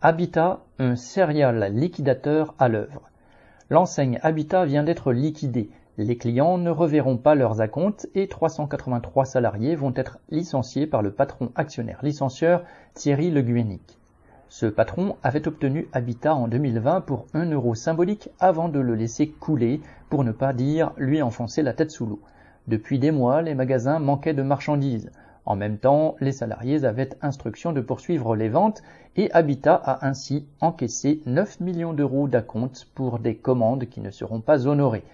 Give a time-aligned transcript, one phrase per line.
[0.00, 3.10] Habitat, un serial liquidateur à l'œuvre.
[3.68, 5.70] L'enseigne Habitat vient d'être liquidée.
[5.96, 11.10] Les clients ne reverront pas leurs acomptes et 383 salariés vont être licenciés par le
[11.10, 12.62] patron actionnaire licencieur
[12.94, 13.98] Thierry Le Guénic.
[14.48, 19.28] Ce patron avait obtenu Habitat en 2020 pour un euro symbolique avant de le laisser
[19.28, 19.80] couler,
[20.10, 22.20] pour ne pas dire lui enfoncer la tête sous l'eau.
[22.68, 25.10] Depuis des mois, les magasins manquaient de marchandises.
[25.48, 28.82] En même temps, les salariés avaient instruction de poursuivre les ventes
[29.16, 34.42] et Habitat a ainsi encaissé 9 millions d'euros d'acompte pour des commandes qui ne seront
[34.42, 35.04] pas honorées.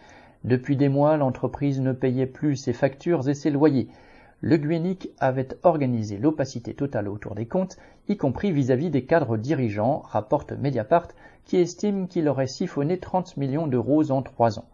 [0.42, 3.86] Depuis des mois, l'entreprise ne payait plus ses factures et ses loyers.
[4.40, 7.76] Le Guénic avait organisé l'opacité totale autour des comptes,
[8.08, 11.10] y compris vis-à-vis des cadres dirigeants, rapporte Mediapart,
[11.44, 14.66] qui estime qu'il aurait siphonné 30 millions d'euros en trois ans.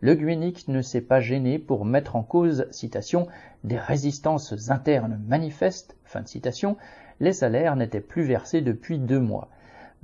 [0.00, 3.26] Le Guénic ne s'est pas gêné pour mettre en cause, citation,
[3.64, 6.76] des résistances internes manifestes, fin de citation,
[7.18, 9.48] les salaires n'étaient plus versés depuis deux mois.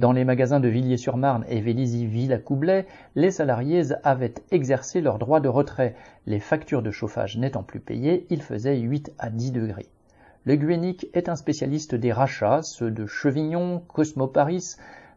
[0.01, 5.95] Dans les magasins de Villiers-sur-Marne et Vélizy-Villacoublay, les salariés avaient exercé leur droit de retrait.
[6.27, 9.87] Les factures de chauffage n'étant plus payées, il faisait 8 à 10 degrés.
[10.45, 14.75] Le Guénic est un spécialiste des rachats, ceux de Chevignon, Cosmoparis,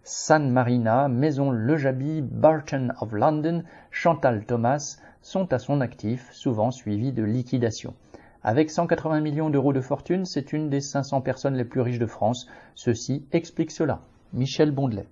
[0.09, 6.71] San Marina, Maison Le Jaby, Barton of London, Chantal Thomas sont à son actif, souvent
[6.71, 7.93] suivis de liquidations.
[8.41, 12.05] Avec 180 millions d'euros de fortune, c'est une des 500 personnes les plus riches de
[12.05, 12.47] France.
[12.73, 13.99] Ceci explique cela.
[14.31, 15.07] Michel Bondelet.